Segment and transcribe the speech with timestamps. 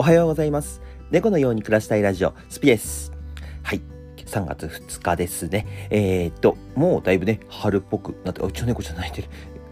[0.00, 0.80] おはようございます。
[1.10, 3.10] 猫のように暮らしたいラジオ、スピです。
[3.64, 3.80] はい。
[4.16, 5.66] 3月2日ですね。
[5.90, 9.28] えー、っと、もうだいぶね、春っぽくなって、あうちの猫じゃないてる。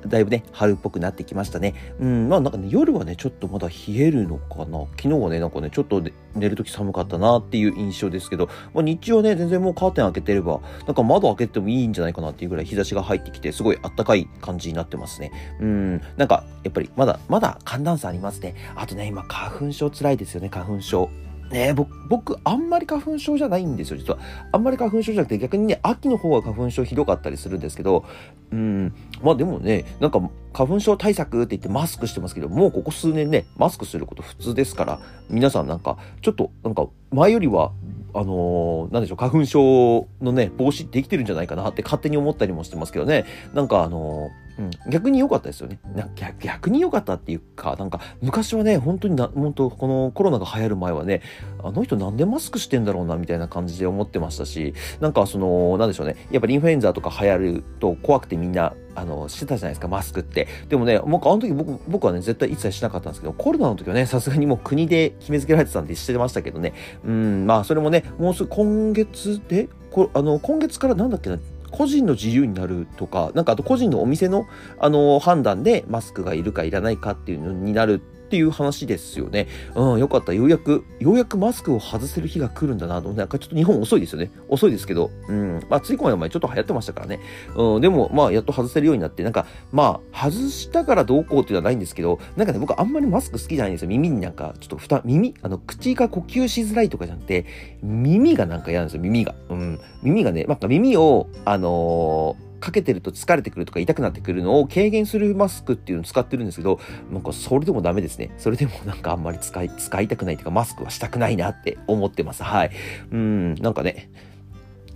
[0.09, 1.75] だいぶね、春っぽくなってきましたね。
[2.01, 4.81] うん、まあなんかね、夜はね、ちょっとまだ冷えるのかな。
[4.97, 15.33] 昨日はね、なんかね、ちょっと、ね、寝るとき寒かったなっていう印象ですけど、まあ、日中はね、全然もうカーテン開けてれば、なんか窓開けてもいいんじゃないかなっていうぐらい日差しが入ってきて、すごい暖かい感じになってますね。
[15.61, 18.55] うん、なんか、やっぱりまだ、まだ寒暖差ありますね。
[18.75, 21.11] あとね、今、花粉症辛いですよね、花粉症。
[21.51, 21.75] ね
[22.09, 24.19] 僕、あんまり花粉症じゃないんですよ、実は。
[24.53, 28.05] あんまり花粉症じゃなくて、逆にね、秋の方が花粉症ひどかったりするんですけど、
[28.53, 30.21] うん、まあでもね、なんか、
[30.53, 37.73] 花粉症対策って言ってマスクしてますけど、もうここ数年ね、マスクすること普通ですから、皆さんなんか、ちょっと、なんか、前よりは、
[38.15, 45.79] あのーなんでしょう、花粉症のね、防止できてるんじゃないかなって勝手に思ったりもしてますけどね、なんかあのーうん、逆に良かったですよね。
[46.15, 51.21] 逆逆に良かったっていうか、なんか昔はね、本当にな、本当このコロナが流行る前はね、
[51.63, 60.49] あの人なんでマスクしてんだろうなみたいな感じで思ってましたし、なんかその、なんでしょうね、やっぱりインフルエンザとか流行ると怖くてみんな、あの、してたじゃないですか、マスクって。
[60.71, 66.73] でもね、僕、あの時僕、僕はね、絶対一切しなかったんですけど、コロナの時はね、さすがにもう国で決めつけられてたんでしてましたけどね、
[67.05, 71.39] うん、まあ、それもね、もうすぐ今月で、こあの、今月からなんだっけな、
[71.71, 74.47] 個人の自由になるとか、なんかあと個人のお店の、
[74.79, 79.47] あの、判断でマスクがいるかいらないかっていうのになるっていう話ですよね。
[79.77, 80.33] うん、よかった。
[80.33, 83.13] ようやく、ようやくマスクを外せる日が来るんだなと。
[83.13, 84.33] なんかちょっと日本遅いですよね。
[84.49, 85.11] 遅いですけど。
[85.29, 85.61] うん。
[85.71, 87.21] まあ、ついこの前ちょっと流行ってましたからね。
[87.55, 87.81] うん。
[87.81, 93.89] でも、まあ、やっと外せるようになって、なんか、まあ、外したからどうこうっていうのはないんですけど、なんかね、僕あんまりマスク好きじゃないんですよ。
[93.89, 97.47] 耳になんか、ちょっと負担、耳あの、口が呼吸しづらいとかじゃなくて、
[97.83, 99.37] 耳がなんか嫌なんですよ、耳が。
[99.51, 99.81] うん。
[100.03, 106.81] 耳がね、なんか耳を、あのーかけてると疲れてくるとか痛くなってくるのを軽減するマスクっていうのを使ってるんですけど、
[107.13, 108.35] なんかそれでもダメですね。
[108.39, 112.43] それでもなんかあんまり使い、使いたくないというかマスクはしたくないなって思ってます。
[112.43, 112.73] はい。
[113.13, 114.11] うん、なんかね。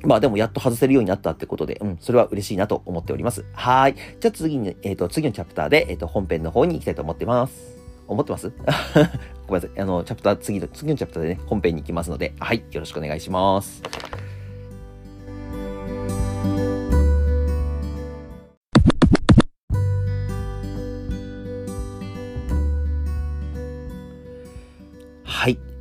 [0.03, 3.45] まあでもやっと外せるようになったってことで、うん、それは嬉しいなと思っております。
[3.53, 3.95] はい。
[3.95, 7.79] じゃあ次に、えっ、と、次のチャプターで、えっ、と、本編の方に行きたいと思ってます。
[8.09, 8.51] 思ってます？
[9.47, 9.81] ごめんなさい。
[9.81, 12.65] あの、チャプター、次の、次のチャプターでね、本編に行きますので、はい。
[12.73, 13.83] よろしくお願いします。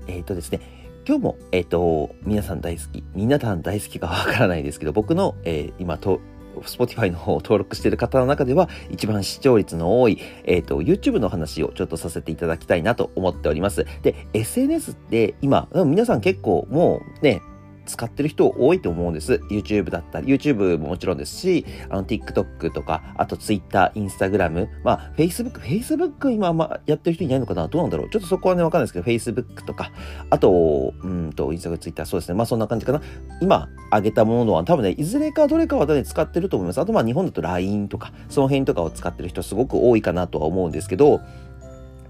[0.10, 0.60] えっ、とですね。
[1.08, 6.20] 今日も、えっ、と、皆さん大好き、皆さん大好きかわからないですけど、僕の、えー今と、
[6.62, 13.86] Spotify の方を登録している方の中では、一番視聴率の多い、えっ、と、YouTube の話をちょっとさせていただきたいなと思っております。
[14.02, 17.42] で、SNS って今、皆さん結構もうね、
[17.90, 19.42] 使ってる人多いと思うんです。
[19.50, 27.68] YouTube だったり、YouTube ももちろんですし、あの TikTok とか、あと Twitter、Instagram、まあ Facebook、Facebook 今あんまやってる人いないのかな？
[27.68, 28.10] どうなんだろう？
[28.10, 29.92] ちょっとそこはね、わかんないですけど、Facebook とか、
[30.30, 32.36] あと、うんと、Instagram、Twitter、そうですね。
[32.36, 33.02] まあそんな感じかな。
[33.42, 36.80] 今挙げたものは多分ね、いずれかどれかはね、使ってると思います。
[36.80, 41.22] あとまあ日本だと LINE とか、その辺とかを使ってる人すごく多いかなとは思うんですけど、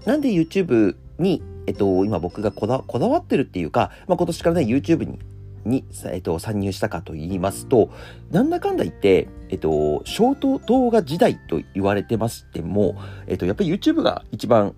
[0.04, 5.18] なんで YouTube に、えっと、今僕がこだこだわってるっていうか、まあ今年からね、YouTube に
[5.64, 7.90] に、えっと、参入したかと言いますと、
[8.30, 14.74] なんだかんだ言って、えっと、ショート動画時代と言われてましても、えっと、やっぱり YouTube が一番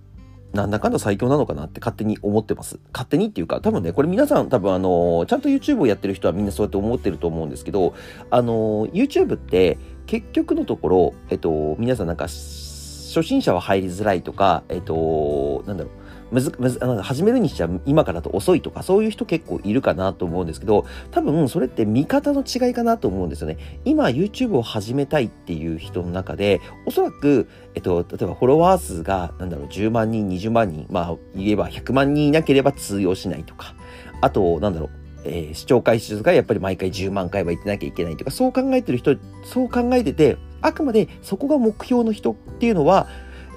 [0.52, 2.78] なんだかんだ最強なのかなって勝手に思ってます。
[2.92, 7.94] 勝手にっていうか、多分ね、これ皆さん多分あの、ちゃんと YouTube をやってる人はみんなそうやって思ってると思うんですけど、
[8.30, 16.01] あの、YouTube って結局のところ、えっと、皆さんなんか、初心者は入りづらいとか、えっと、なんだろう、
[16.32, 23.58] むず、むず、始めるにしちゃ今からと遅いとか、そういう人結構いるかなと思うんですけど、多分それって見方の違いかなと思うんですよね。
[23.84, 33.74] 今 YouTube を始めたいっていう人の中で、おそらく、えっと、例えばフォロワー数が、なんだろう、10万人、20万人、まあ言えば100万人いなければ通用しないとか、
[34.22, 34.90] あと、なんだろう、
[35.24, 43.06] えー視聴回数がやっぱり毎回10万回は言ってなきゃいけないとか、そう考えてる人、そう考えてて、あくまでそこが目標の人っていうのは、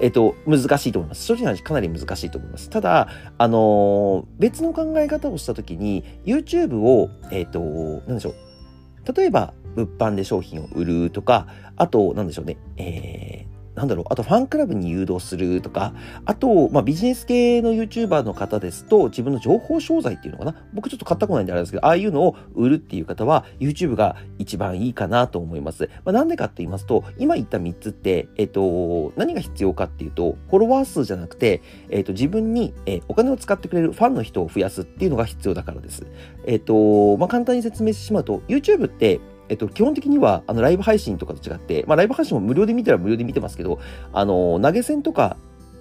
[0.00, 1.24] えっと、難しいと思います。
[1.24, 2.68] 正直な話かなり難しいと思います。
[2.70, 3.08] ただ、
[3.38, 9.12] あの別の考え方をしたときに、YouTube を、えっと、なんでしょう。
[9.14, 11.46] 例えば、物販で商品を売るとか、
[11.76, 12.56] あと、なんでしょうね。
[12.76, 13.45] えー
[13.76, 15.92] なんだろう、あとファンクラブに誘導するとか、
[16.24, 20.54] あと、まあ、ビジネス系の YouTuber の方ですと、自分の情報商材っていうのかな？
[20.72, 25.90] 僕ちょっと買ったことないんであれですけど、ああいうのを売るっていう方は、YouTube が一番いいかなと思います。
[26.04, 36.06] まあ、なんでかって言いますと、今言った3つって、えっと、何が必要かっていうと、フォロワー数じゃなくて、えっと、自分に、えお金を使ってくれるファンの人を増やすっていうのが必要だからです。
[36.46, 43.78] えっと、まあ、簡単に説明してしまうと、YouTube って、えっと、基本的には、あの、ライブ配信とかと違って、まあ、ライブ配信も無料で見たら無料で見てますけど、
[44.12, 45.36] あの、投げ銭とか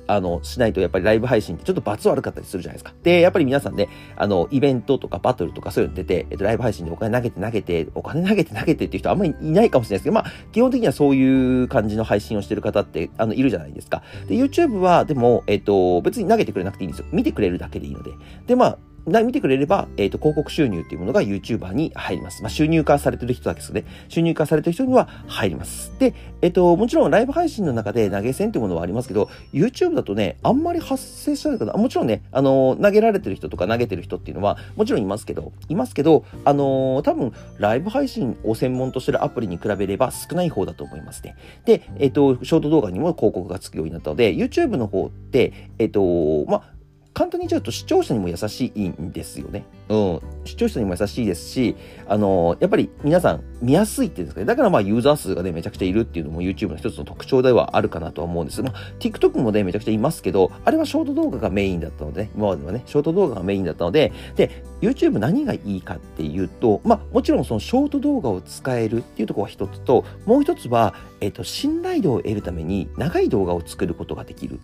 [0.07, 2.93] あの、しないとやっぱりライブ配信ってちょっと罰悪かったりするじゃないですか。
[3.03, 14.03] で、やっぱり皆さんね、あの、イベントとかバトルとかそういうの出て、えっと、ライブ配信でお金投げて投げて、お金投げて投げてっていう人あんまりいないかもしれないですけど、まあ、基本的にはそういう感じの配信をしてる方って、あの、いるじゃないですか。
[14.27, 17.05] で、YouTube は、でも、えっと、別に投げてくれなくていいんですよ。
[17.11, 18.11] 見てくれるだけでいいので。
[18.45, 22.41] で、まあ、な見てくれれば、えっ、ー、と、広告収入っていうものが YouTuber に入ります。
[22.41, 23.85] まあ、収入化されてる人だけですね。
[24.09, 25.91] 収入化されてる人には入ります。
[25.99, 31.73] で、えっ、ー、と、もちろんライブ配信の中で投げ銭っていうものはありますけど、YouTube だとね、あんまり発生しないかな。
[31.73, 41.35] もちろんね、あの、投げられてる人とか投げてる人っていうのは、もちろんいますけど、いますけど、あの多分、ライブ配信を専門としてるアプリに比べれば少ない方だと思いますね。
[41.65, 46.74] で、えっ、ー、と、ショート動画にも広告がつくようになったので、YouTube の方って、えっ、と、まあ、
[47.15, 49.65] 簡単に言っちゃうと視聴者にも優しいんですよね。
[49.87, 50.21] うん。
[50.43, 51.77] 視聴者にも優しいですし、
[52.09, 54.45] あのー、やっぱり皆さん見やすいっていうんですかね。
[54.45, 58.61] だからまあユーザー数がね、めちゃくちゃいるっていうのも YouTube の一つの特徴ではあるかなとは思うんです。
[58.61, 74.59] まあ、TikTok もね、めちゃくちゃいますけど、あれはショート動画がメインだったので、ね、今まではね、ショート動画がメインだったので、で、YouTube 何がいいかっていうと、まあ、もちろんそのショート動画を使えるっていうところは一つと、もう一つは、えっ、と、信頼度を得るために長い動画を作ることができる。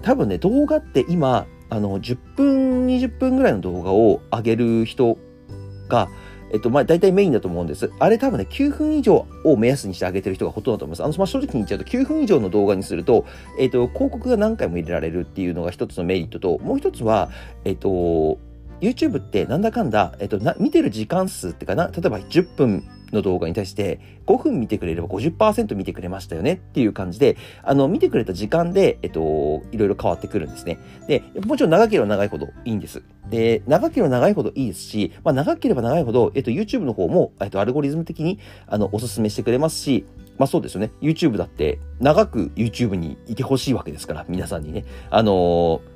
[0.00, 5.16] 多分ね、動画って今、あの、10分、20分ぐらいの動画を上げる人
[5.88, 6.10] が、
[6.52, 7.90] えっと、まあ、大体メインだと思うんです。
[7.98, 11.02] あれ多分ね、9分以上を目安にしてあげてる人がほとんどだと思います。
[11.02, 13.24] あの、まあ、正直に言っちゃうと、9分以上の動画にすると、
[13.58, 17.30] えっと、広告が何回も入れられるっていうのが一つのメリットと、もう一つは、
[17.64, 18.38] えっと、
[18.82, 30.78] YouTube ってなんだかんだ、えっと、な見てる時間数ってかな、例えば10分の動画に対して5分見てくれれば50%見てくれましたよねっていう感じで、あの、見てくれた時間で、えっと、いろいろ変わってくるんですね。
[31.06, 33.02] で、もちろん長ければ長いほどいいんです。
[33.28, 40.06] で、長ければ長いほどいいですし、まあ、長ければ長いほど、えっと、YouTube の方も、えっと、アルゴリズム的に、あの、おすすめしてくれますし、
[40.38, 40.90] まあそうですよね。
[41.00, 44.84] YouTube だって、長く YouTube にいてほしいわけですから、皆さんにね。
[45.10, 45.92] あのー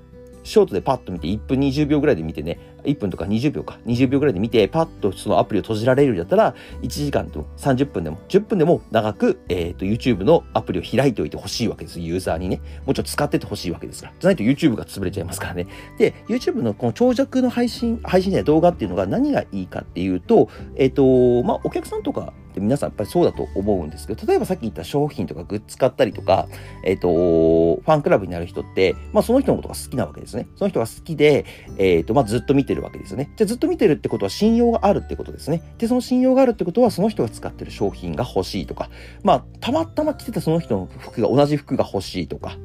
[0.46, 12.00] ショートでパッと見て、1分20秒ぐらいで見てね、1分とか20秒か、20秒ぐらいで見て、パッとそのアプリを閉じられるんだったら、1時間と30分でも、10分でも長く、えっ、ー、と、YouTube のアプリを開いておいてほしいわけです。
[12.00, 12.60] ユーザーにね。
[12.86, 14.14] もうちょっと使っててほしいわけですから。
[14.18, 15.66] じゃないと YouTube が潰れちゃいますからね。
[15.98, 26.48] で、YouTube のこの長尺の配信、配信で動画っていうのが何がいいかっていうと、えっ、ー、と、まあ、お客さんとかって皆さんやっぱりそうだと思うんですけど、例えばさっき言った商品とかグッズ買ったりとか、
[26.84, 30.48] えっ、ー、と、ファンクラブになる人って、まあその人のことが好きなわけですね。
[30.56, 31.44] その人が好きで、
[31.76, 33.30] えっ、ー、と、まあずっと見てるわけですね。
[33.36, 35.62] じゃあずっと見てるってことは信用があるってことですね。
[35.78, 38.88] で、その信用があるってことはその人が使ってる商品が欲しいとか、
[39.22, 42.56] まあたまたま着てたその人の服が同じ服が欲しいとか、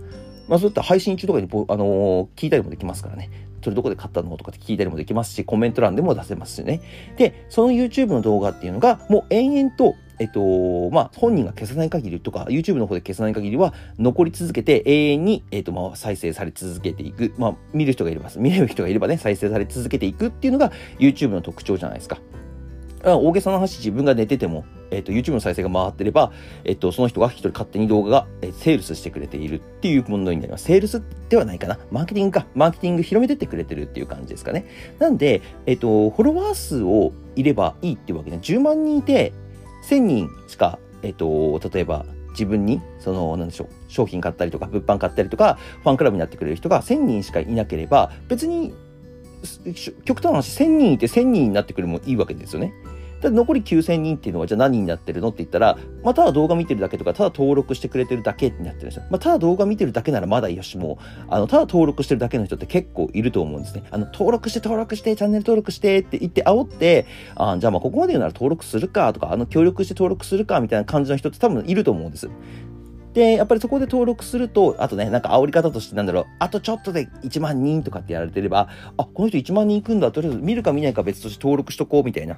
[0.47, 3.29] まあそういった配信中とかに、あのー、聞いたりもできますからね。
[3.61, 4.35] それどこで買ったの？
[4.37, 6.81] とかって聞いたりもできますし、コメント欄でも出せますしね。
[7.17, 17.33] で、その YouTube の動画っていうのが、もう延々と、えっと、まあ、本人が消さない限りとか、YouTube の方で消さない限りは、残り続けて永遠に、えっと、まあ、再生され続けていく。
[17.37, 22.19] まあ、見る人がいれば、見れる人がいればね、再生され続けていくっていうのが YouTube の特徴じゃないですか。
[23.03, 26.31] 大げさな話、自分が寝てても、えっ、ー、と、YouTube の再生が回ってれば、
[26.63, 30.65] えっ、ー、と、その人が一人勝手に動画が、えー、セールスしてくれているっていうものになります。
[30.65, 31.79] セールスではないかな。
[31.91, 32.45] マーケティングか。
[32.53, 34.65] マーケティング広めてってくれてるっていう感じですかね。
[34.99, 39.33] なんで、えっ、と、フォロワー数をいればいいっていうわけで、10万人いて、
[39.87, 48.73] 1000人しか、えっ、と、例えば、自分に、その、なんでしょう、商品買ったりとか、物販買ったりとか、ファンクラブになってくれる人が1000人しかいなければ、別に、
[50.05, 52.73] 極端な話、1000人いて1000人になってくるもいいわけですよね。
[53.29, 59.03] で残り9000人っていうのはじゃあ何になってるのって言ったら、まあ、ただ動画見てるだけとか、ただ登録してくれてるだけになってるんですよ。
[59.09, 60.97] まあ、ただ動画見てるだけならまだよしも、
[61.29, 63.83] あの、ただ登録してるだけの人って結構いると思うんですね。
[63.91, 72.29] あの、登録して登録して、チャンネル登録してって言って煽って、あじゃあまあここまで言うなら登録するかとか、あの、協力して登録するかみたいな感じの人って多分いると思うんです。
[73.13, 82.37] で、やっぱりそこで登録すると、あとね、なんか煽り方としてなんだろう、あとちょっとで1万人とかってやられてれば、あ、この人1万人行くんだ、とりあえず見るか見ないか別として登録しとこうみたいな。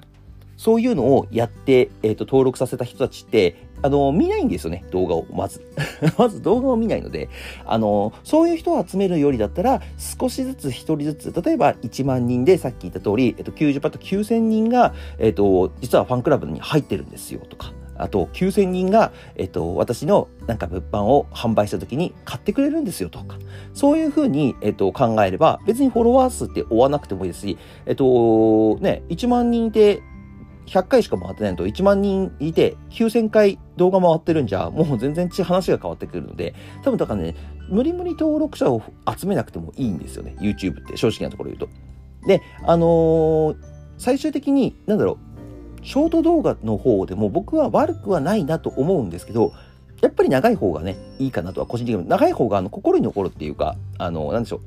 [0.64, 5.62] そういうのをやって、えっ、ー、と、登録させた人たちって、あの、見ないんですよね、動画を、まず。
[6.18, 7.28] まず動画を見ないので、
[7.66, 17.74] あの、そういう人を集めるよりだったら、少しずつ一人ずつ、例えば1万人でさっき言った通り、えっと、90%と9000人が、えっと、実はファンクラブに入ってるんですよ、とか。
[17.98, 23.38] あと、9000人が、えっと、私のなんか物販を販売した時に買ってくれるんですよとか、
[23.74, 30.02] そういうふうに、えっと、考えれば、別にフォロワー数って追わなくてもいいですし、えっと、ね、1万人いて、
[30.68, 37.36] 100回しか回ってないと1万人いて9000回動画回ってるんじゃもう全然話が変わってくるので多分だからね
[37.70, 38.82] 無理無理登録者を
[39.18, 41.70] 集めなくてもいいんですよね YouTube って正直なところ言うと。
[42.28, 43.56] であのー、
[43.98, 45.18] 最終的になんだろ
[45.82, 49.52] うショート動画の方でも僕は悪くはないなと思うんですけど
[50.04, 54.62] やっぱり長い方がね、いいかなとは個人的に長い方があの心に残るっていうか、あの、なんでしょう。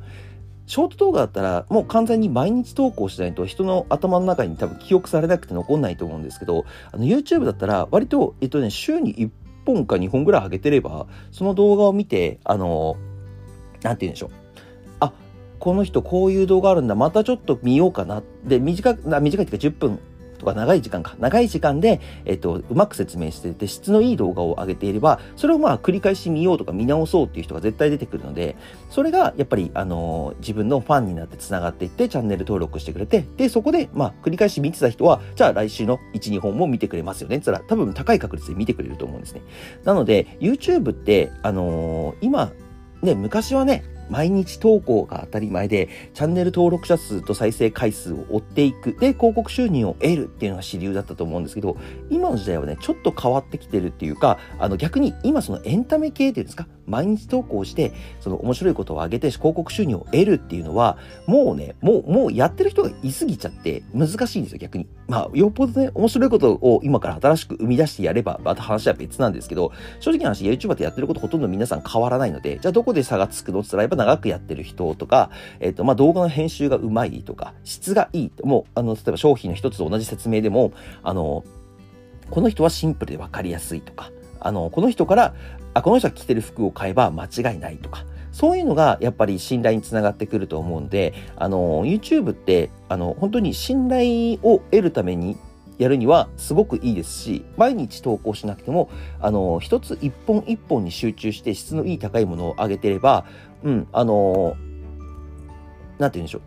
[0.67, 9.31] ショート動画だったらもう完全に毎日投稿しないと人の頭の中に多分記憶されなくて残んないと思うんですけど、あの YouTube だったら割と、えっとね、週に1
[9.65, 12.97] 本か2本ぐらい上げてれば、その動画を見て、あの、
[13.83, 14.31] なんて言うんでしょう。
[15.01, 15.13] あ、
[15.59, 18.23] この人こういう動画あるんだ、またちょっと見ようかな。
[18.45, 20.01] で、短く、短いっていうか10分
[20.39, 28.57] とか長い時間か、長い時間で、えっと、うまく説明してて、質のいい動画を上げていれば、それをまあ繰り返し見ようとか見直そうっていう人が絶対出てくるので、
[28.91, 37.41] それがやっぱり、あの自分のファンになって繋がっていって、チャンネル登録してくれて、で、そこで、まあ、繰り返し見てた人は、じゃあ来週の1、2本も見てくれますよね。
[37.41, 39.43] つら、多分高い確率で見てくれると思うんですね。
[39.85, 42.53] なので、YouTube って、あのー、今、
[43.03, 48.97] ね、昔はね、毎日投稿が当たり前で、チャンネル登録者数と再生回数を追っていく。
[49.01, 51.77] で、広告収入を得るっていうのが主流だったと思うんですけど、
[52.11, 64.87] 今の時代はね、ちょっと変わってきてるっていうか、あの逆に今そのエンタメ系っていうんですか、毎日投稿して、その面白いことを上げて広告収入を得るっていうのは、もうね、もう、もうやってる人がいすぎちゃって難しいんですよ、逆に。
[65.09, 73.61] まあ、よっぽどね、面白いことを今から新しく生み出してやれば、また話は別なんですけど、正直な話、YouTuber ってやってることほとんど皆さん変わらないので、じゃあどこで差がつくの？
[73.61, 78.33] って言ったら、長くやってる人とか、えっ、と、まあ、動画の編集がうまいとか、質がいい。
[78.45, 80.73] もう、あの、例えば商品の一つと同じ説明でも、
[81.03, 81.45] あの、
[82.31, 84.11] この人はシンプルで分かりやすいとか、
[84.41, 85.35] あの、この人から、
[85.75, 95.37] あ、この人が着てる服を買えば間違いないとか、そういうのがやっぱり信頼につながってくると思うんで、あの、YouTube って、あの、本当に信頼を得るために
[95.79, 103.27] やるにはすごくいいですし、毎日投稿しなくても、あの、一つ一本一本に集中して質のいい高いものを上げてれば、
[103.67, 104.57] うん、あの、
[105.99, 106.43] なんて言うんでしょう。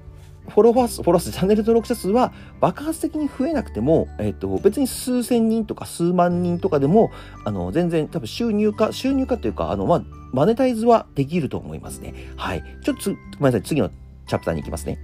[0.50, 7.12] フォロワー数、フォロワー数、チャンネル登録者数は爆発的に増えなくても、えっ、と、別に数千人とか数万人とかでも、
[7.44, 12.14] あの、全然多分収入化、収入化というか、あの、ま、マネタイズはできると思いますね。
[12.38, 12.64] はい。
[12.84, 13.64] ちょっとごめんなさい。
[13.64, 14.98] 次のチャプターに行きますね。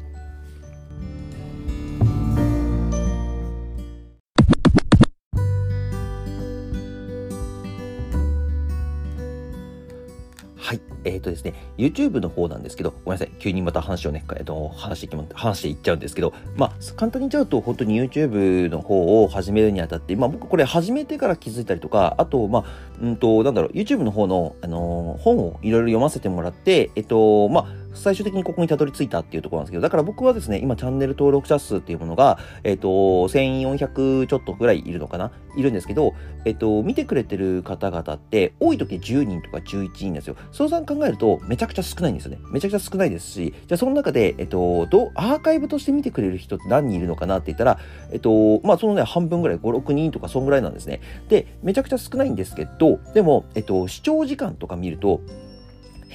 [11.06, 22.64] えっ、ー、とですね、YouTube の方なんですけど、ごめんなさい、急にまた話をね、え、ー、と、話していきま、話していっちゃうんですけど、まあ、簡単に言っちゃうと、本当に YouTube の方を始めるにあたって、まあ、僕これ始めてから気づいたりとか、あと、まあ、
[23.02, 36.14] うんと、なんだろう、YouTube の方の、あのー、本をいろいろ読ませてもらって、えっと、まあ、最終的にここにたどり着いたっていうところなんですけど、だから僕はですね、今チャンネル登録者数っていうものが、えっ、ー、と、1400ちょっとぐらいいるのかないるんですけど、
[36.46, 40.36] えっ、ー、と、見てくれてる方々って、多い時10人とか11人ですよ。
[40.52, 42.40] そう考えると、めちゃくちゃ少ないんですよね。
[42.52, 47.80] めちゃくちゃ少ないですし、じゃあその中で、えっ、ー、と、どアーカイブとして見てくれる人って何人いるのかなって言ったら、
[48.12, 51.02] えっ、と、まあそのね、半分ぐらい、5、6人とかそんぐらいなんですね。
[51.30, 55.22] で、めちゃくちゃ少ないんですけど、でも、えっと、視聴時間とか見ると、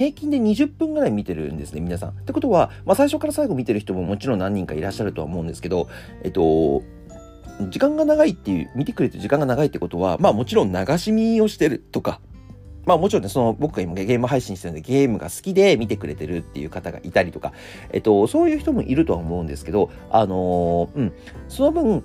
[0.00, 2.08] 平均で20分ぐらい見てるんですね、皆さん。
[2.08, 5.90] ってことは、まあ、最初から最後見てる人ももちろん何人かいらっしゃるとは思うんですけど、
[6.24, 6.82] えっと、
[7.68, 12.22] 時間が長いっていう、見てくれて時間が長いってことは、まあもちろん流し見をしてるとか、
[12.86, 17.52] まあもちろんね、その僕が今ゲーム配信してるんでゲームが好きで見てくれてるっていう方がいたりとか、
[17.92, 21.12] えっと、そういう人もいるとは思うんですけど、あのー、うん、
[21.48, 22.02] その分、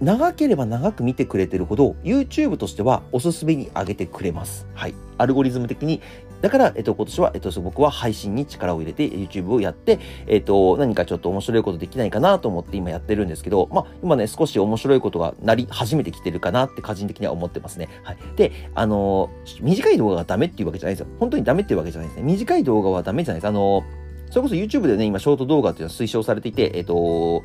[0.00, 4.66] 長ければ長く見てくれてるほど YouTube としてはおすすめに上げてくれます。
[4.74, 4.94] はい。
[5.18, 6.02] アルゴリズム的に
[6.40, 17.88] だから、えっと、今年は、えっと、僕は配信に力を入れて YouTube をやって、えっと、何かちょっと面白いことできないかなと思って今やってるんですけど、まあ、今ね、少し面白いことがなり始めてきてるかなって個人的には思ってますね。
[18.02, 18.18] はい。
[18.36, 21.06] で、あの短い動画がダメっていうわけじゃないですよ。
[21.18, 22.24] 本当にダメっていうわけじゃないですね。
[22.24, 23.48] 短い動画はダメじゃないです。
[23.48, 23.84] あの
[24.30, 27.42] それこそ YouTube でね、今、ショート動画っていうのは推奨されていて、えっと、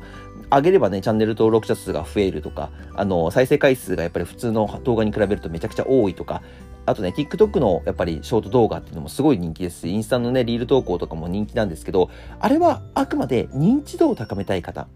[0.56, 6.42] 上げればね、チャンネル登録者数が増えるとか、あの、再生回数がやっぱり普通の動画に比べるとめちゃくちゃ多いとか、
[6.84, 14.88] あとね、TikTok のやっぱりショート動画っていうのもすごい人気ですし、インスタのね、リール投稿とかも人気なんですけど、あれはあくまで認知度を高めたい方、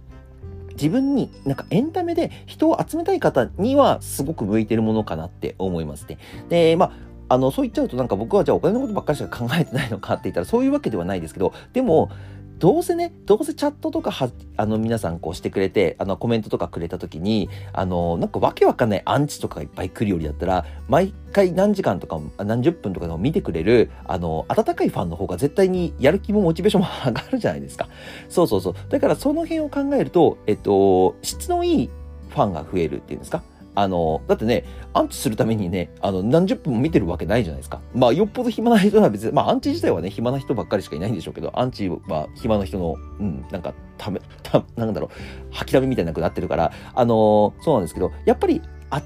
[0.73, 6.19] 自分になんかエンタメで人を集めたい方にはすごく向いてるものかなって思いますね。
[6.49, 12.11] で、まあ、あの、そう言っちゃうとなんか僕はじゃあお金のことばっかりしか考えてないのかって言ったらそういうわけではないですけど、でも、
[12.59, 27.89] どうせね、どうせチャットとかは、あの、皆さんこうしてくれて、あの、コメントとかくれた時に、あの、なんかわけわかんないアンチとかがいっぱい来るよりだったら、毎回何時間とか、何十分とかでも見てくれる、あの、温かいファンの方が絶対にやる気もモチベーションも 上がるじゃないですか。
[28.31, 28.75] そうそうそう。
[28.89, 31.91] だからその辺を考えると、えっと、質のいい
[32.31, 33.43] ファンが増えるっていうんですか。
[33.77, 34.65] あの、だってね、
[34.95, 37.81] アンチするためにね、あの、何十分も見てるわけないじゃないですか。
[37.95, 48.63] まあ、よっぽど暇な人は別に、まあ、アンチ自体はね、暇な人ばっかりしかいないんでしょうけど、アンチは暇な人の、うん、なんか、ため、た、なんだろう、吐きだめみたいなくなってるから、あの、そうなんですけど、やっぱり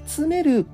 [0.07, 0.65] 集める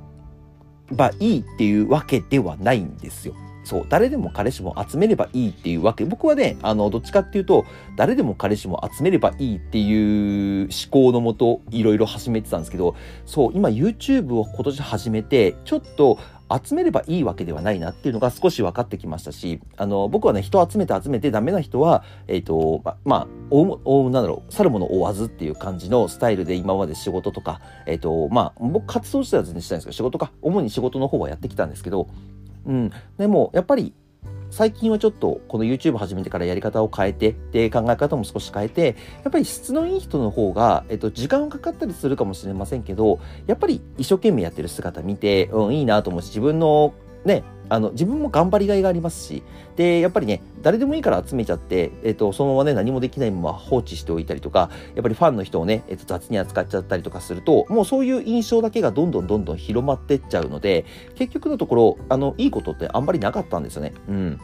[0.92, 3.34] ばいいっていうわけではないんですよ。
[3.68, 6.06] そう、誰でも彼氏も集めればいいっていうわけ。
[6.06, 7.66] 僕はね、あの、どっちかっていうと、
[7.98, 12.96] 誰でも彼氏も集めればいいっていう思考のもと、いろいろ始めてたんですけど、
[13.26, 16.18] そう、今 YouTube を今年始めて、ちょっと、
[16.50, 32.08] 集めればいいわけではないなっていうのが少し分かってきましたし、あの、僕はね、人集めて集めてダメな人は、えっ、ー、と、ま、まあ、おおなんだろう、去るもの追わずっていう感じのスタイルで今まで仕事とか、えっ、ー、と、まあ、僕活動しては全然してないんですけど、仕事か、主に仕事の方はやってきたんですけど、
[32.68, 32.92] うん。
[33.18, 33.94] でも、やっぱり、
[34.50, 46.94] 最近はちょっとこの YouTube 始めてからやり方を変えて、で、考え方も少し変えて、やっぱり質のいい人の方が、えっと、時間はかかったりするかもしれませんけど、やっぱり一生懸命やってる姿見て、うん、いいなと思うし、自分の
[47.28, 49.44] ね、あの、自分も頑張りがいがありますし、
[49.76, 63.94] で、やっぱりね、誰でもいいから集めちゃって、えっ、と、そのままね、何もできないまま放置しておいたりとか、やっぱりファンの人をね、えっ、と、雑に扱っちゃったりとかすると、もうそういう印象だけがどんどんどんどん広まってっちゃうので、結局のところ、あの、いいことってあんまりなかったんですよね。
[64.10, 64.40] うん。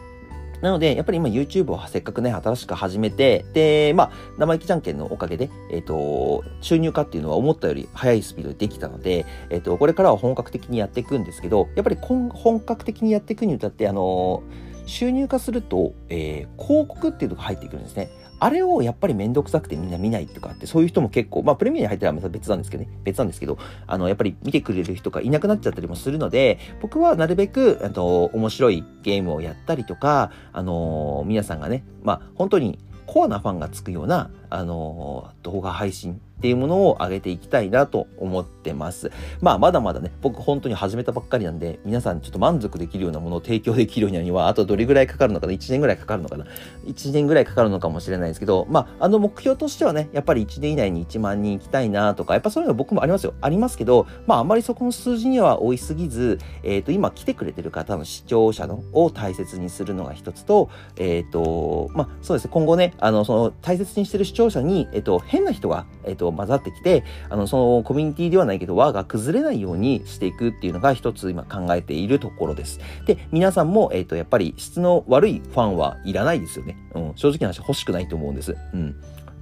[0.64, 14.42] なので、やっぱり今 YouTube をせっかくね、新しく始めて、で、まあ、生意気じゃんけんのおかげで、えっ、ー、と、収入化っていうのは思ったより早いスピードでできたので、えっ、ー、と、これからは本格的にやっていくんですけど、やっぱり本格的にやっていくにあたって、あの
[14.86, 18.10] 収入化すると、えー、広告っていうのが入ってくるんですね。
[18.44, 23.58] あれをやっぱりめんどくさくてみんな見ないとかって、そういう人も結構、まあプレミアに入ったらまた別なんですけどね、別なんですけど、
[23.88, 39.14] あの、やっぱり見てくれる人がいなくなっちゃったりもするので、僕はなるべく、あの、面白いゲームをやったりとか、あの、皆さんがね、まあ本当にコアなファンがつくような、あの、動画配信っていうものを上げていきたいなと思ってます。
[39.40, 46.46] まあ、まだまだね、僕本当に始めたばっかりなんで、皆さんちょっと満足できるようなものを提供できるようには、あとどれぐらいかかるのかな ?1 年ぐらいかかるのかな
[46.86, 53.36] ?1 年ぐらいかかるのかもしれないですけど、まあ、あの目標としてはね、やっぱり1年以内に1万人行きたいなとか、やっぱそういうの僕もありますよ。
[53.40, 72.80] ありますけど、まあ、あんまりそこの数字には追いすぎず、えっ、ー、と、今来てくれてる方の視聴者のを大切にするのが一つと、えっ、ー、と、まあ、そうですね、今後ね、あの、その大切にしてる視聴者に、えっ、ー、と、変な人が、えっ、と、混ざってきて、あの、そのコミュニティではないけど、輪が崩れないようにしていくっていうのが一つ今考えているところです。
[73.06, 76.78] で、皆さんも、えっ、ー、と、やっぱり質の悪いファンはいらないですよね。
[76.96, 78.56] うん、正直な話欲しくないと思うんです。
[78.74, 78.96] うん。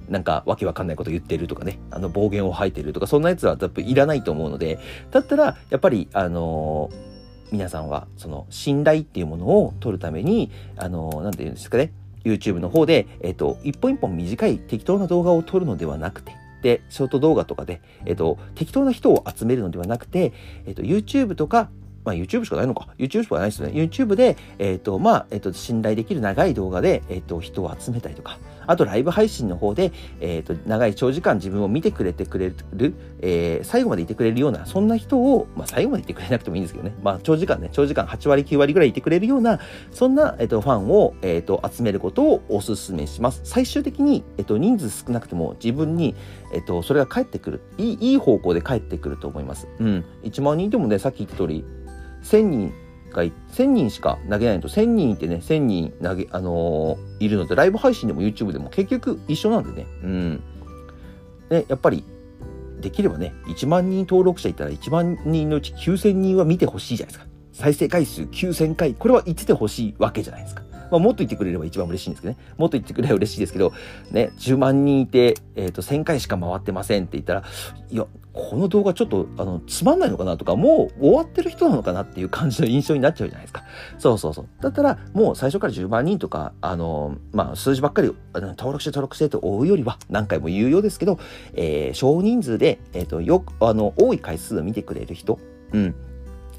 [0.08, 4.78] なんかわけわかんないこと言ってるとかね、あの暴言を吐いてるとか、そんなやつは多分いらないと思うので、
[5.10, 7.12] だったら、やっぱり、あのー
[7.52, 11.92] 皆さんはその信頼っていうものを取るために、あの、なんて言うんですかね、
[12.24, 20.32] YouTube の方で、えっ、と、一本一本短い適当な動画を撮るのではなくて、で、ショート動画とかで、えっ、と、適当な人を集めるのではなくて、
[20.66, 21.68] えっ、と、YouTube とか、
[22.04, 22.88] まあ YouTube しかないのか。
[22.98, 23.74] YouTube しかないですよね。
[23.74, 36.94] YouTube で、えっ、と、まあ、えっ、と、信頼できる長い動画で、えっ、と、人を集めたりとか、あとライブ配信の方で、えっ、ー、と、長い長時間自分を見てくれてくれる、えー、最後までいてくれるような、そんな人を、まあ、最後までいてくれなくてもいいんですけどね。
[37.02, 43.40] まあ、長時間ね、長時間8割、9割ぐらいいてくれるような、そんな、えっ、ー、と、ファンを、えっ、と、集めることをお勧めします。
[43.44, 46.14] 最終的に、えっ、と、人数少なくても自分に、
[46.52, 47.60] えっ、と、それが返ってくる。
[47.78, 49.68] いい、いい方向で返ってくると思います。
[49.78, 50.04] うん。
[50.22, 51.64] 1万人でもね、さっき言った通り、
[52.22, 52.72] 1000人
[53.12, 59.86] 回1000人しか投げないと1000人いてね1000人投げ、あのー、いるのでライブ配信でも YouTube でも結局一緒なんでね。
[60.02, 60.42] うん。
[61.48, 62.04] でやっぱり
[62.80, 67.30] できればね1万人登録者いたら1万人のうち9000人は見てほしいじゃないですか。
[67.52, 70.62] 再生回数9000回これは言っててほしいわけじゃないですか。
[70.92, 72.40] まあ、もっと言ってくれれば一番嬉しいんですけどね。
[72.58, 73.72] もっと言ってくれれば嬉しいですけど、
[74.10, 77.44] ね、10万人いて、えっ、ー、と、1000回しか回ってませんって言ったら、
[77.90, 83.64] いや、この動画ちょっと、あの、つまんないのかなとか、もう終わってる人なのかなっていう感じの印象になっちゃうじゃないですか。
[83.98, 84.48] そうそうそう。
[84.60, 91.18] だったら、もう最初から10万人とか、あの、まあ、数字ばっかり、登録して登録してと追うよりは、何回も言うようですけど、
[91.54, 95.38] えー、少人数で、えっ、ー、と、よく、あの、多い回数を見てくれる人、
[95.72, 95.94] うん。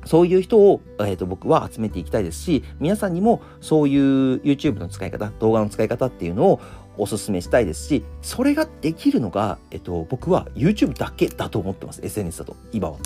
[0.06, 6.62] そういう人を、えーと、僕は集めていきたいですし、皆さんにもそういう YouTube の使い方、動画の使い方っていうのを
[6.98, 12.02] お勧めしたいですし、それができるのが、えっ、ー、と、僕は YouTube だけだと思ってます。
[12.04, 12.98] SNS だと、今は。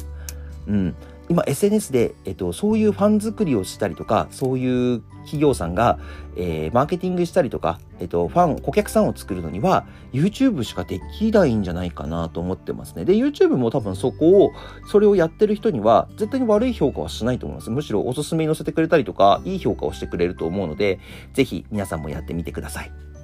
[0.68, 0.96] うん。
[1.30, 6.00] 今 SNS で、えっと、そういうファン作りをしたりとか、そういう企業さんが、
[6.38, 13.04] えー、マーケティングしたりとか、えっと、ファン、顧客さんを作るのには、YouTube しかできないんじゃないかなと思ってますね。
[13.04, 14.52] で、YouTube も多分そこを、
[14.90, 17.70] それをやってる人には、絶対に悪い評価はしないと思います。
[17.70, 21.00] むしろおすすめに載せてくれたりとか、いい評価をしてくれると思うので、
[21.34, 23.17] ぜひ皆さんもやってみてください。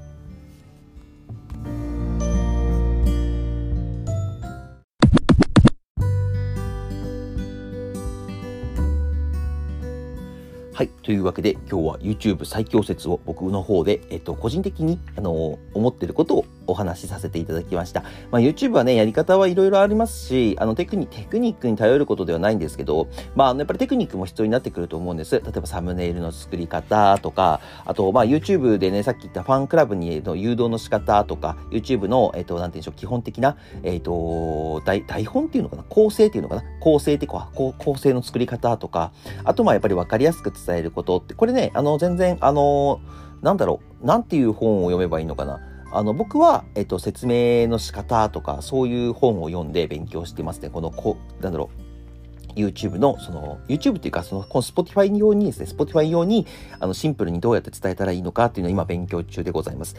[10.76, 10.88] はい。
[11.04, 18.04] というわけで、今日は YouTube 最強説を僕の方で、えっと、個人的に、あの、思ってることをお話しさせていただきました。
[18.32, 25.36] まあ、YouTube はね、やり方はいろいろありますし、あのテクニ、テクニックに頼ることではないんですけど、まあ、あのやっぱりテクニックも必要になってくると思うんです。
[25.40, 35.84] 例えばサムネイルの作り方とか、あと、まあ、YouTube でね、さっき言ったファンクラブにの誘導の仕方とか、YouTube の、えっ、と、なんていうんでしょう、基本的な、えっ、と、台、台本っていうのかな？
[35.84, 36.64] 構成っていうのかな？
[36.80, 39.12] 構成ってか、構成の作り方とか、
[39.44, 43.02] あと、まあ、やっぱり分かりやすく伝えることって、これね、あの、全然、あの、
[43.42, 45.60] なんだろう、なんていう本を読めばいいのかな？
[45.94, 50.70] あの、僕は、えっと、説明の仕方とか、そういう本を読んで勉強してますね。
[50.70, 56.48] この、こなんだろう、YouTube の、その、YouTube っていうか、その、この Spotify 用にですね、Spotify 用に、
[56.80, 59.96] あの、シンプルにどうやって伝えたらいいのかっていうのを今勉強中でございます。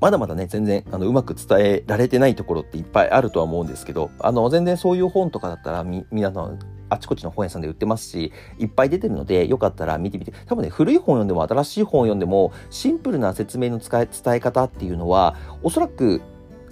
[0.00, 6.58] まだまだね、全然、あの、うまく伝えられてないところっていっぱいあるとは思うんですけど、あの、全然そういう本とかだったら、み、皆さん、
[6.92, 10.32] あちこちの本屋さんで売ってますし、いっぱい出てるので、よかったら見てみて。
[10.46, 16.20] 多分ね、古い本読んでも新しい本読んでも、シンプルな説明の使え伝え方っていうのは、おそらく、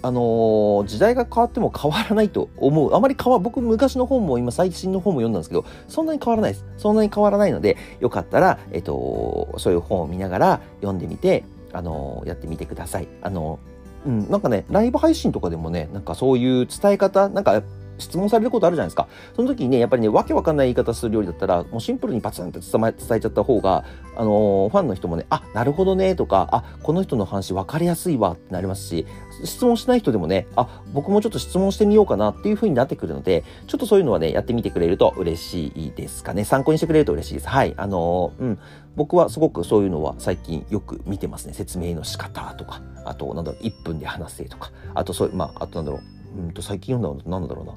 [0.03, 2.95] あのー、時代が変わっても変わらないと思う。
[2.95, 6.65] あまり変わ、僕昔の本も今最新の本も読んだんですけど、そんなに変わらないです。
[6.77, 13.07] そんなに変わらないので、よかったら、えっと、そういう本を見ながら読んでみて、あのー、やってみてください。
[13.21, 17.61] あのー、うん、なんかね、ライブ配信とかでもね、なんかそういう伝え方、なんか
[18.01, 19.07] 質問されることあるじゃないですか。
[19.35, 23.85] その時にね、やっぱりね、わけわかんない言い方するよりだったら、もうシンプルにパツンって伝えちゃった方が、
[24.15, 29.05] あのー、ファンの人もね、あ、なるほどね、とか、あ、この人の話分かりやすいわってなりますし、
[29.43, 36.43] 質問しない人でもね、あ、僕もちょっと質問してみようかなっていう風になってくるので、ちょっとそういうのはね、やってみてくれると嬉しいですかね。
[36.43, 37.47] 参考にしてくれると嬉しいです。
[37.47, 37.73] はい。
[37.77, 38.59] あのー、うん。
[38.95, 41.53] 僕はすごくそういうのは最近よく見てますね。
[41.53, 47.73] 説明の仕方とか、あと、なんだろう、1分で話せとか、あとそういう、まあ、あとなんだろう、うんと最近読んだのなんだろうな。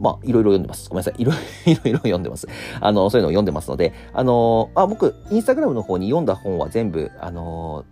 [0.00, 0.88] まあ、いろいろ読んでます。
[0.88, 1.20] ごめんなさい。
[1.22, 1.32] いろ
[1.66, 2.48] いろ読んでます。
[2.80, 7.84] あの、そういうのを読んでますので、あの、あ、僕、インスタグラムの方に読んだ本は全部、あの、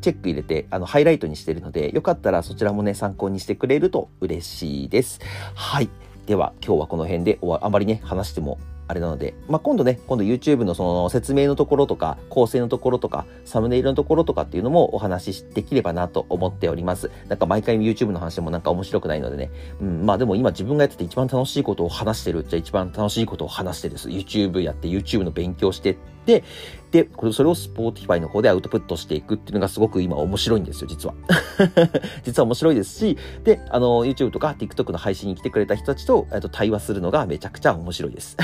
[0.00, 5.20] チェック入れて、あの、ハイライトにしてるので、よかったらそちらもね、参考にしてくれると嬉しいです。
[5.54, 5.90] はい。
[6.26, 8.58] では、今日はこの辺で、あまりね、話しても
[8.90, 17.08] あれなので、まあ、今度ね、今度 YouTube のその説明のところとか、構成のところとか、サムネイルのところとかっていうのもお話しできればなと思っております。
[17.28, 19.50] なんか毎回 YouTube の話もなんか面白くないのでね。
[19.80, 24.08] うん、まあでも今自分がやってて一番楽しいことを話してるじゃあ一番楽しいことを話してです。
[24.08, 25.96] YouTube やって YouTube の勉強して、
[26.90, 31.14] で、これ、それを Spotify の方でアウトプットしていくっていうのがすごく今面白いんですよ、実は。
[32.24, 38.36] 実は面白いですし、で、あの、YouTube とか TikTok の配信に来てくれた人たちと、えっと、対話するのがめちゃくちゃ面白いです。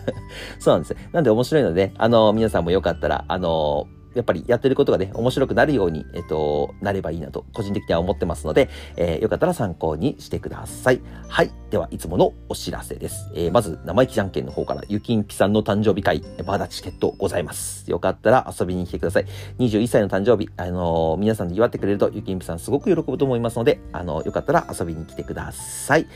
[0.60, 0.96] そうなんです。
[1.12, 11.00] なんで面白いので、あの、皆さんもよかったら、あの、やっぱりやってることがね、面白くなるように、えっと、なればいいなと、個人的には思ってますので、えー、よかったら参考にしてください。
[11.28, 11.52] はい。
[11.70, 13.30] では、いつものお知らせです。
[13.34, 17.90] えー、まず、生意気じゃんけんの方から、ゆきんぴさんの誕生日会、まだチケットございます。
[17.90, 19.26] よかったら遊びに来てください。
[19.58, 26.06] 21歳の誕生日、あのー、皆さんで祝ってくれると、ゆきんぴさんすごく喜ぶと思いますので、あのよかったら遊びに来てください。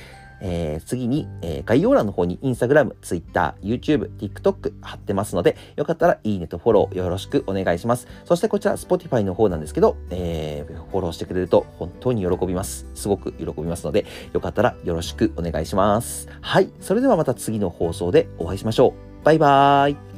[0.40, 8.06] えー、次に、えー、概要欄の方にインスタグラム、ツイッター、YouTube、TikTok 貼ってますので、よかったらいいねとフォローよろしくお願いします。
[8.24, 12.86] そしてこちら Spotify の方なんですけど、えー、フォローしてくれると本当に喜びます。
[12.94, 16.28] すごく喜びますので、よかったらよろしくお願いします。
[16.40, 16.70] はい。
[16.80, 19.24] それではまた次の放送でお会いしましょう。
[19.24, 20.09] バイバーイ。